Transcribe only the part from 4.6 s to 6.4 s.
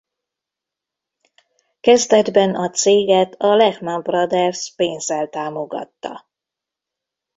pénzzel támogatta.